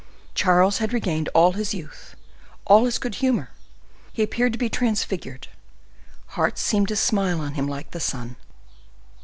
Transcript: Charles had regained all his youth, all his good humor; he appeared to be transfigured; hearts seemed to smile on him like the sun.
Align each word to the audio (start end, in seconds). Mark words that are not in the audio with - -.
Charles 0.33 0.79
had 0.79 0.93
regained 0.93 1.29
all 1.35 1.51
his 1.51 1.75
youth, 1.75 2.15
all 2.65 2.85
his 2.85 2.97
good 2.97 3.13
humor; 3.21 3.51
he 4.11 4.23
appeared 4.23 4.51
to 4.51 4.57
be 4.57 4.67
transfigured; 4.67 5.47
hearts 6.29 6.61
seemed 6.63 6.87
to 6.87 6.95
smile 6.95 7.39
on 7.39 7.53
him 7.53 7.67
like 7.67 7.91
the 7.91 7.99
sun. 7.99 8.35